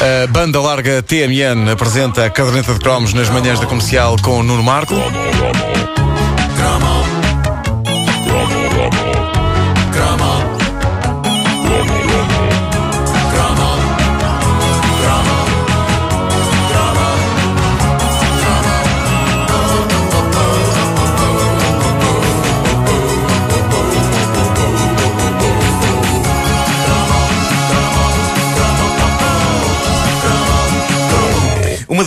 [0.00, 4.42] A banda larga TMN apresenta a caderneta de cromos nas manhãs da comercial com o
[4.44, 4.94] Nuno Marco.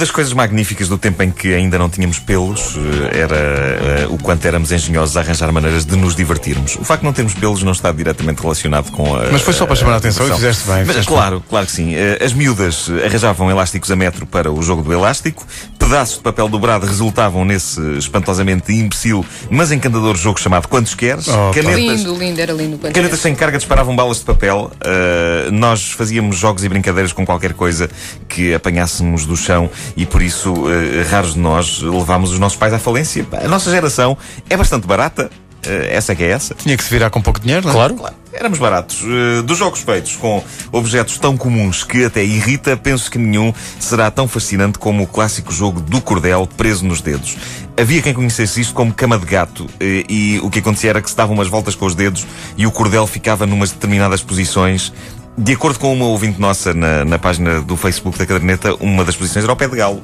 [0.01, 4.17] Das coisas magníficas do tempo em que ainda não tínhamos pelos eh, era eh, o
[4.17, 6.75] quanto éramos engenhosos a arranjar maneiras de nos divertirmos.
[6.75, 9.29] O facto de não termos pelos não está diretamente relacionado com a.
[9.31, 10.77] Mas foi só para chamar a atenção e fizeste bem.
[10.77, 11.93] Mas, fizeste claro, claro que sim.
[11.93, 15.45] Eh, As miúdas arranjavam elásticos a metro para o jogo do elástico,
[15.91, 21.27] pedaços de papel dobrado resultavam nesse espantosamente imbecil, mas encantador jogo chamado Quantos Queres.
[21.27, 21.75] Oh, pá.
[21.75, 22.77] Lindo, lindo, era lindo.
[22.77, 24.71] Canetas sem carga disparavam balas de papel.
[24.77, 27.89] Uh, nós fazíamos jogos e brincadeiras com qualquer coisa
[28.29, 30.69] que apanhássemos do chão e por isso uh,
[31.09, 33.27] raros de nós levámos os nossos pais à falência.
[33.43, 34.17] A nossa geração
[34.49, 35.29] é bastante barata.
[35.65, 36.55] uh, essa é que é essa.
[36.55, 37.73] Tinha que se virar com pouco dinheiro, não é?
[37.73, 37.95] Claro.
[37.95, 39.03] Claro, éramos baratos.
[39.03, 44.09] Uh, dos jogos feitos com objetos tão comuns que até irrita, penso que nenhum será
[44.09, 47.37] tão fascinante como o clássico jogo do cordel preso nos dedos.
[47.79, 51.09] Havia quem conhecesse isto como cama de gato eh, e o que acontecia era que
[51.09, 52.25] se davam umas voltas com os dedos
[52.57, 54.91] e o cordel ficava numas determinadas posições.
[55.37, 59.15] De acordo com uma ouvinte nossa na, na página do Facebook da caderneta, uma das
[59.15, 60.01] posições era o pé de galo.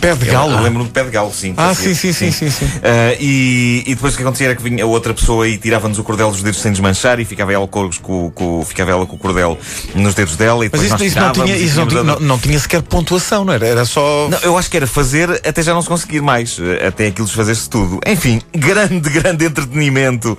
[0.00, 0.52] Pé de galo.
[0.52, 1.52] Eu lembro-me do pé de galo, sim.
[1.56, 2.66] Ah, sim, sim, sim, sim, sim.
[2.82, 6.04] Ah, e, depois o que acontecia era que vinha a outra pessoa e tirava-nos o
[6.04, 9.58] cordel dos dedos sem desmanchar e ficava ela com, com, ficava ela com o cordel
[9.94, 11.76] nos dedos dela e Mas depois nós isso não tinha, isso
[12.20, 13.66] não, tinha, sequer pontuação, não era?
[13.66, 14.28] Era só.
[14.30, 17.26] Não, eu acho que era fazer até já não se conseguir mais, eh, até aquilo
[17.26, 18.00] desfazer-se tudo.
[18.06, 20.36] Enfim, grande, grande entretenimento.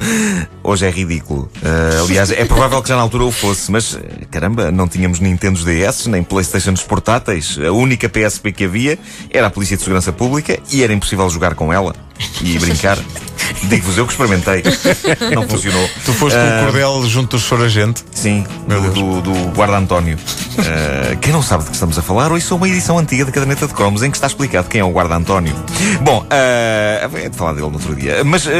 [0.64, 1.52] Hoje é ridículo.
[1.64, 5.20] Eh, aliás, é provável que já na altura o fosse, mas eh, caramba, não tínhamos
[5.20, 7.59] Nintendos DS, nem Playstations portáteis.
[7.59, 8.98] A única PSP que havia
[9.30, 11.94] era Polícia de Segurança Pública e era impossível jogar com ela
[12.42, 12.98] e brincar.
[13.64, 14.64] Digo-vos eu que experimentei.
[15.36, 15.88] Não funcionou.
[16.06, 18.04] Tu foste com Ah, o cordel junto dos Soragente.
[18.11, 18.45] Sim,
[18.94, 20.17] do, do, Guarda António.
[20.17, 23.67] Uh, quem não sabe de que estamos a falar, ouça uma edição antiga da Caderneta
[23.67, 25.54] de Cromos em que está explicado quem é o Guarda António.
[26.02, 28.23] Bom, uh, é de falar dele no outro dia.
[28.23, 28.45] Mas.
[28.45, 28.52] uh,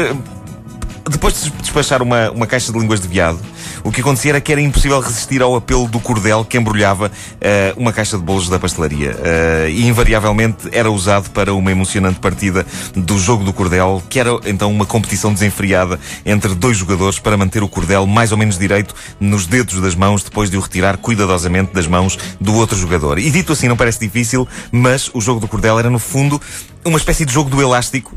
[1.10, 3.40] depois de despachar uma, uma caixa de línguas de viado,
[3.82, 7.80] o que acontecia era que era impossível resistir ao apelo do cordel que embrulhava uh,
[7.80, 9.12] uma caixa de bolos da pastelaria.
[9.12, 14.30] Uh, e invariavelmente era usado para uma emocionante partida do jogo do cordel, que era
[14.44, 18.94] então uma competição desenfreada entre dois jogadores para manter o cordel mais ou menos direito
[19.18, 23.18] nos dedos das mãos depois de o retirar cuidadosamente das mãos do outro jogador.
[23.18, 26.38] E dito assim, não parece difícil, mas o jogo do cordel era no fundo
[26.84, 28.12] uma espécie de jogo do elástico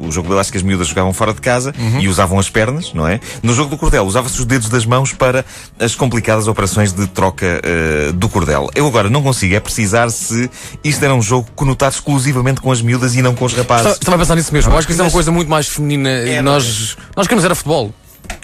[0.00, 3.06] o jogo do elástico as miúdas jogavam fora de casa e usavam as pernas, não
[3.06, 3.20] é?
[3.42, 5.44] No jogo do cordel usava-se os dedos das mãos para
[5.78, 8.68] as complicadas operações de troca eh, do cordel.
[8.74, 10.50] Eu agora não consigo é precisar se
[10.82, 13.86] isto era um jogo conotado exclusivamente com as miúdas e não com os rapazes.
[13.86, 14.72] Estava estava a pensar nisso mesmo.
[14.72, 16.08] Eu acho que isso é uma coisa muito mais feminina.
[16.08, 17.92] É, nós, nós queremos era futebol.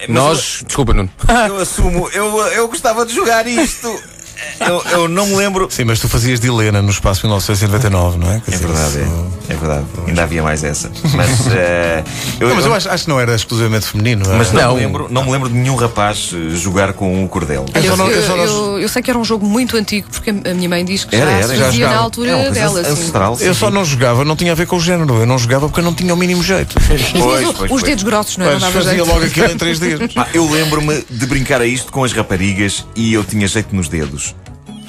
[0.01, 0.63] Mas Nós.
[0.67, 1.11] Desculpa, Nuno.
[1.49, 3.89] Eu assumo, eu, eu gostava de jogar isto.
[4.61, 5.69] Eu, eu não me lembro.
[5.71, 8.41] Sim, mas tu fazias de Helena no espaço 1999, não é?
[8.41, 9.85] Quer É dizer, verdade, isso- é, é verdade.
[10.07, 10.91] Ainda havia mais essa.
[11.15, 12.05] Mas, eh,
[12.41, 14.25] eu, Não, mas eu eu- acho, acho que não era exclusivamente feminino.
[14.27, 14.37] era?
[14.39, 14.75] mas não, Não.
[14.75, 17.67] Me lembro, não me lembro de nenhum rapaz eh, jogar com o cordel.
[17.75, 20.07] Eu Eu, só não- eu eu- eu- eu sei que era um jogo muito antigo,
[20.11, 22.51] porque a minha mãe diz que Era, já era, se já fazia na altura É
[22.51, 22.81] dela.
[22.81, 22.91] assim.
[22.93, 23.33] ancestral.
[23.41, 23.75] Eu sim, só sim.
[23.75, 25.15] não jogava, não tinha a ver com o género.
[25.21, 26.77] Eu não jogava porque eu não tinha o mínimo jeito.
[26.87, 27.83] Pois, os- pois, os pois.
[27.83, 28.53] dedos grossos, não é?
[28.59, 29.07] Dava fazia jeito.
[29.09, 30.01] logo aquilo em três dias.
[30.15, 33.89] Pá, eu lembro-me de brincar a isto com as raparigas e eu tinha jeito nos
[33.89, 34.32] dedos.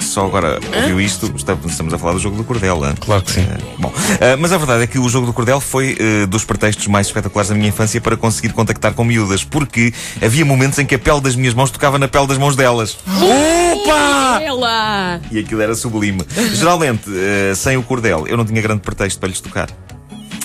[0.04, 2.80] Só agora ouviu isto, estamos a falar do jogo do cordel.
[3.00, 3.42] Claro que sim.
[3.42, 6.44] Eh, bom, eh, mas a verdade é que o jogo do cordel foi eh, dos
[6.44, 10.86] pretextos mais espetaculares da minha infância para conseguir contactar com miúdas, porque havia momentos em
[10.86, 12.98] que a pele das minhas mãos tocava na pele das mãos delas.
[13.08, 14.42] Opa!
[14.42, 15.22] Ela!
[15.32, 16.22] E aquilo era sublime.
[16.54, 17.10] Geralmente,
[17.56, 19.70] sem o cordel, eu não tinha grande pretexto para lhes tocar.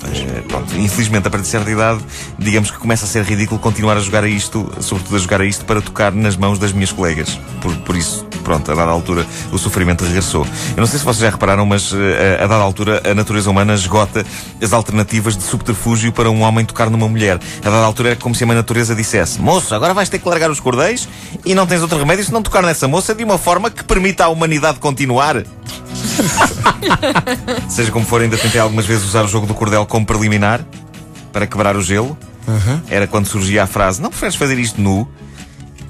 [0.05, 2.01] Eh, pronto, infelizmente, a partir de certa idade,
[2.39, 5.45] digamos que começa a ser ridículo continuar a jogar a isto, sobretudo a jogar a
[5.45, 7.39] isto para tocar nas mãos das minhas colegas.
[7.61, 10.47] Por, por isso, pronto, a dada altura o sofrimento regressou.
[10.77, 13.75] Eu não sei se vocês já repararam, mas eh, a dada altura a natureza humana
[13.75, 14.25] esgota
[14.63, 17.41] as alternativas de subterfúgio para um homem tocar numa mulher.
[17.61, 20.29] A dada altura é como se a mãe natureza dissesse: Moço, agora vais ter que
[20.29, 21.09] largar os cordéis
[21.45, 24.25] e não tens outro remédio se não tocar nessa moça de uma forma que permita
[24.25, 25.43] à humanidade continuar.
[27.69, 30.65] Seja como for, ainda tentei algumas vezes usar o jogo do cordel como preliminar
[31.33, 32.17] para quebrar o gelo.
[32.89, 35.07] Era quando surgia a frase: Não preferes fazer isto nu?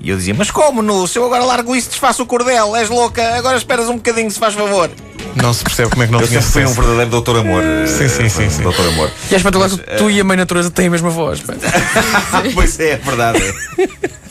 [0.01, 1.07] E eu dizia: Mas como nu?
[1.07, 4.39] Se eu agora largo isso, desfaço o cordel, és louca, agora esperas um bocadinho, se
[4.39, 4.91] faz favor.
[5.35, 6.81] Não se percebe como é que não Eu tinha sempre fui um sucesso.
[6.83, 7.63] verdadeiro doutor amor.
[7.87, 8.63] Sim, sim, sim, sim.
[8.63, 9.11] Doutor amor.
[9.31, 11.41] E é espetacular que tu e a mãe natureza têm a mesma voz.
[11.41, 11.55] pá.
[12.55, 13.39] pois é, é verdade.
[13.39, 14.09] Vá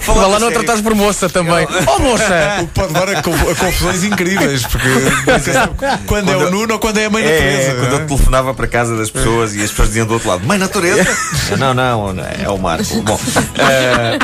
[0.00, 1.66] Falando lá não sério, tratares por moça também.
[1.86, 2.58] Oh, moça!
[2.62, 4.88] O que pode levar a, conf- a confusões incríveis, porque
[5.52, 5.74] sabe
[6.06, 7.74] quando é o Nuno ou quando é a mãe É, natureza.
[7.80, 8.02] quando não é?
[8.02, 11.04] eu telefonava para casa das pessoas e as pessoas diziam do outro lado: Mãe Natureza?
[11.58, 13.00] não, não, não, é o Marco.
[13.02, 13.18] Bom,
[13.58, 14.18] eh,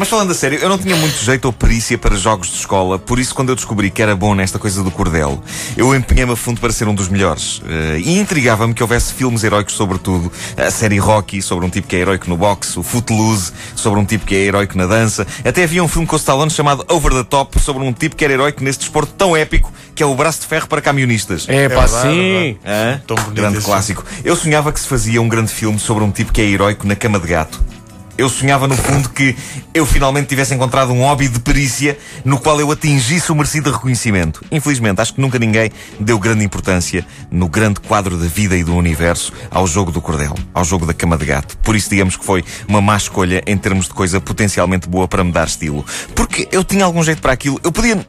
[0.00, 2.98] mas falando a sério, eu não tinha muito jeito ou perícia para jogos de escola,
[2.98, 5.44] por isso, quando eu descobri que era bom nesta coisa do cordel,
[5.76, 7.60] eu empenhei-me a fundo para ser um dos melhores.
[7.68, 10.32] Eh, e intrigava-me que houvesse filmes heróicos sobre tudo.
[10.56, 14.04] A série Rocky, sobre um tipo que é heróico no boxe, o Footloose, sobre um
[14.06, 15.26] tipo que é heróico na dança.
[15.44, 18.24] Até havia um filme com o Stallone chamado Over the Top, sobre um tipo que
[18.24, 21.44] era heróico nesse desporto tão épico que é o braço de ferro para camionistas.
[21.46, 22.58] É pá, é sim.
[23.06, 24.02] Bonito grande clássico.
[24.24, 26.96] Eu sonhava que se fazia um grande filme sobre um tipo que é heróico na
[26.96, 27.79] cama de gato.
[28.20, 29.34] Eu sonhava, no fundo, que
[29.72, 34.44] eu finalmente tivesse encontrado um hobby de perícia no qual eu atingisse o merecido reconhecimento.
[34.52, 38.76] Infelizmente, acho que nunca ninguém deu grande importância no grande quadro da vida e do
[38.76, 41.56] universo ao jogo do cordel, ao jogo da cama de gato.
[41.62, 45.24] Por isso, digamos que foi uma má escolha em termos de coisa potencialmente boa para
[45.24, 45.82] me dar estilo.
[46.14, 47.58] Porque eu tinha algum jeito para aquilo.
[47.64, 48.06] Eu podia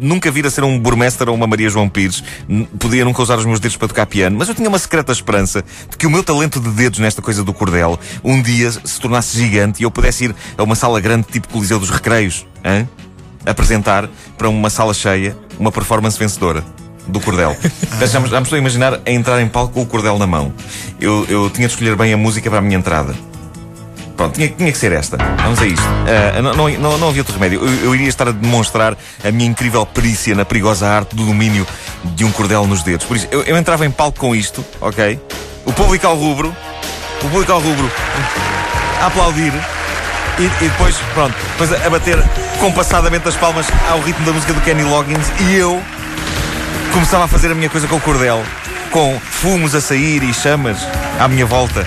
[0.00, 2.22] nunca vir a ser um burmester ou uma Maria João Pires,
[2.78, 5.64] podia nunca usar os meus dedos para tocar piano, mas eu tinha uma secreta esperança
[5.90, 9.36] de que o meu talento de dedos nesta coisa do cordel um dia se tornasse
[9.38, 12.86] gigante e eu pudesse ir a uma sala grande tipo Coliseu dos Recreios, hã?
[13.46, 16.64] apresentar para uma sala cheia uma performance vencedora.
[17.06, 17.54] Do cordel.
[18.00, 20.18] Já, já me já me estou a imaginar a entrar em palco com o cordel
[20.18, 20.54] na mão.
[20.98, 23.14] Eu, eu tinha de escolher bem a música para a minha entrada.
[24.16, 25.16] Pronto, tinha, tinha que ser esta.
[25.42, 25.84] Vamos a isto.
[26.06, 27.60] Ah, não, não, não, havia outro remédio.
[27.64, 31.66] Eu, eu iria estar a demonstrar a minha incrível perícia na perigosa arte do domínio
[32.04, 33.06] de um cordel nos dedos.
[33.06, 35.20] Por isso, eu, eu entrava em palco com isto, ok?
[35.64, 36.54] O público ao rubro,
[37.22, 37.90] o público ao rubro,
[39.00, 39.52] a aplaudir.
[40.38, 42.18] E, e depois, pronto, depois a bater
[42.58, 45.80] compassadamente as palmas ao ritmo da música do Kenny Loggins e eu
[46.92, 48.42] começava a fazer a minha coisa com o cordel,
[48.90, 50.78] com fumos a sair e chamas
[51.20, 51.86] à minha volta.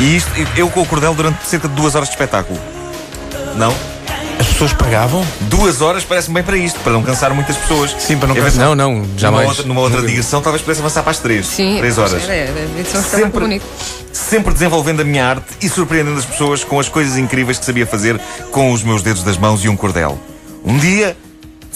[0.00, 2.58] E isto, eu com o cordel durante cerca de duas horas de espetáculo.
[3.56, 3.74] Não?
[4.38, 5.26] As pessoas pagavam?
[5.42, 7.94] Duas horas parece-me bem para isto, para não cansar muitas pessoas.
[7.98, 8.64] Sim, para não cansar.
[8.66, 9.48] Não, não, Numa jamais.
[9.48, 11.46] outra, numa outra digressão, talvez pudesse avançar para as três.
[11.46, 12.22] Sim, três horas.
[12.22, 13.40] Era, era, era, isso é um Sempre- sempre...
[13.40, 13.64] bonito.
[14.12, 17.86] Sempre desenvolvendo a minha arte e surpreendendo as pessoas com as coisas incríveis que sabia
[17.86, 18.20] fazer
[18.52, 20.18] com os meus dedos das mãos e um cordel.
[20.64, 21.16] Um dia,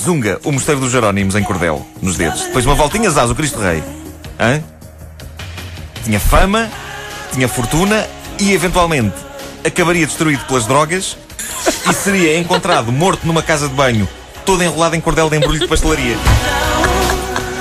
[0.00, 2.42] Zunga, o mosteiro dos Jerónimos em cordel, nos dedos.
[2.42, 3.82] Depois uma voltinha, Zaz, o Cristo Rei.
[4.38, 4.62] Hã?
[6.04, 6.68] Tinha fama,
[7.32, 8.06] tinha fortuna
[8.38, 9.16] e, eventualmente,
[9.64, 11.16] acabaria destruído pelas drogas
[11.88, 14.08] e seria encontrado morto numa casa de banho,
[14.44, 16.16] todo enrolado em cordel de embrulho de pastelaria.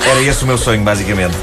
[0.04, 1.36] Era esse o meu sonho, basicamente.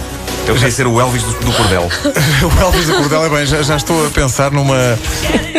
[0.47, 1.88] Eu queria ser o Elvis do, do cordel.
[2.41, 4.97] O Elvis da Cordel é bem, já, já estou a pensar numa,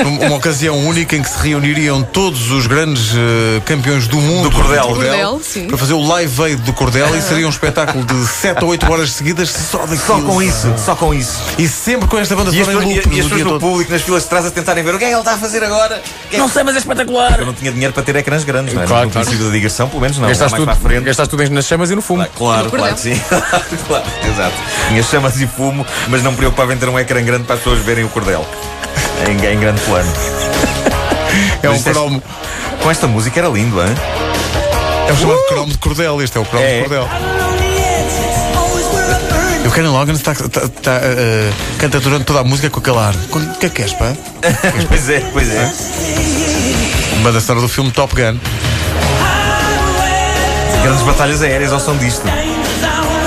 [0.02, 4.48] numa uma ocasião única em que se reuniriam todos os grandes eh, campeões do mundo
[4.50, 4.82] Do cordel.
[4.88, 5.66] de Cordel, sim.
[5.68, 8.90] para fazer o live aid do Cordel e seria um espetáculo de 7 ou 8
[8.90, 9.98] horas seguidas só daquilo.
[10.06, 11.38] Só com isso, só com isso.
[11.58, 14.02] E sempre com esta banda sonora em loop e- e as pessoas do público nas
[14.02, 16.02] filas de trás a tentarem ver o que é que ele está a fazer agora.
[16.28, 17.38] Que é Não sei, mas é espetacular.
[17.40, 18.86] Eu não tinha dinheiro para ter ecrãs grandes, não é?
[18.86, 19.26] Claro, no claro.
[19.26, 20.26] princípio da digressão, pelo menos não.
[20.28, 22.26] Gastaste mais tudo, gastaste tudo nas chamas e no fumo.
[22.36, 22.94] Claro, claro cordel.
[22.94, 23.20] que sim.
[23.86, 24.54] claro, exato.
[24.88, 27.60] Tinha chamas e fumo, mas não me preocupava em ter um ecrã grande para as
[27.60, 28.46] pessoas verem o cordel.
[29.28, 30.10] Em, em grande plano.
[31.62, 32.22] É um é- cromo.
[32.82, 33.94] Com esta música era lindo, hein?
[35.08, 36.22] É o chamado cromo de Cordel.
[36.22, 36.76] Este é o cromo É.
[36.76, 37.08] de Cordel.
[39.66, 43.14] O Kenny Loggins está, está, está, eh, canta durante toda a música com aquele ar.
[43.30, 44.12] O que é que és, pá?
[44.88, 45.72] pois é, pois é.
[47.22, 48.36] Banda sonora do filme Top Gun.
[50.82, 52.22] Grandes batalhas aéreas ao som disto.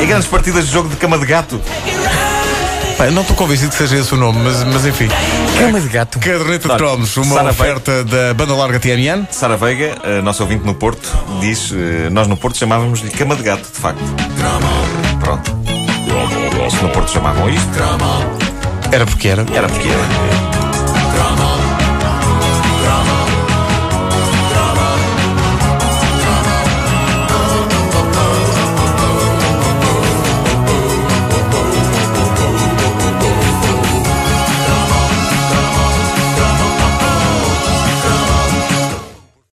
[0.02, 1.62] E grandes partidas de jogo de cama de gato.
[2.98, 5.08] Pá, não estou convencido que seja esse o nome, mas, mas enfim.
[5.58, 6.20] Cama de gato.
[6.20, 9.28] Caderneta de Cromos, uma Sara oferta da banda larga TMN.
[9.32, 13.44] Sara Veiga, a nossa ouvinte no Porto, diz: eh, Nós no Porto chamávamos-lhe cama de
[13.44, 14.04] gato, de facto.
[15.22, 15.52] Pronto.
[16.70, 17.68] Se no Porto chamavam isto,
[18.92, 19.46] Era porque era.
[19.54, 20.63] era porque era.